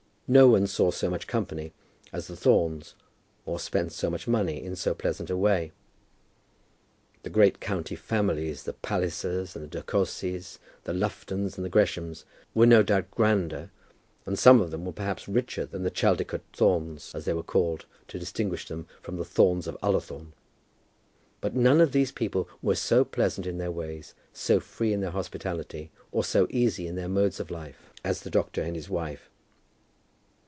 No 0.31 0.47
one 0.47 0.65
saw 0.65 0.91
so 0.91 1.09
much 1.09 1.27
company 1.27 1.73
as 2.13 2.27
the 2.27 2.37
Thornes, 2.37 2.95
or 3.45 3.59
spent 3.59 3.91
so 3.91 4.09
much 4.09 4.29
money 4.29 4.63
in 4.63 4.77
so 4.77 4.93
pleasant 4.95 5.29
a 5.29 5.35
way. 5.35 5.73
The 7.23 7.29
great 7.29 7.59
county 7.59 7.97
families, 7.97 8.63
the 8.63 8.71
Pallisers 8.71 9.57
and 9.57 9.63
the 9.65 9.67
De 9.67 9.81
Courcys, 9.83 10.57
the 10.85 10.93
Luftons 10.93 11.57
and 11.57 11.65
the 11.65 11.69
Greshams, 11.69 12.23
were 12.53 12.65
no 12.65 12.81
doubt 12.81 13.11
grander, 13.11 13.71
and 14.25 14.39
some 14.39 14.61
of 14.61 14.71
them 14.71 14.85
were 14.85 14.93
perhaps 14.93 15.27
richer 15.27 15.65
than 15.65 15.83
the 15.83 15.91
Chaldicote 15.91 16.45
Thornes, 16.53 17.11
as 17.13 17.25
they 17.25 17.33
were 17.33 17.43
called 17.43 17.85
to 18.07 18.17
distinguish 18.17 18.69
them 18.69 18.87
from 19.01 19.17
the 19.17 19.25
Thornes 19.25 19.67
of 19.67 19.75
Ullathorne; 19.83 20.31
but 21.41 21.55
none 21.57 21.81
of 21.81 21.91
these 21.91 22.13
people 22.13 22.47
were 22.61 22.75
so 22.75 23.03
pleasant 23.03 23.45
in 23.45 23.57
their 23.57 23.69
ways, 23.71 24.13
so 24.31 24.61
free 24.61 24.93
in 24.93 25.01
their 25.01 25.11
hospitality, 25.11 25.91
or 26.13 26.23
so 26.23 26.47
easy 26.49 26.87
in 26.87 26.95
their 26.95 27.09
modes 27.09 27.41
of 27.41 27.51
living, 27.51 27.75
as 28.05 28.21
the 28.21 28.29
doctor 28.29 28.61
and 28.61 28.77
his 28.77 28.89
wife. 28.89 29.27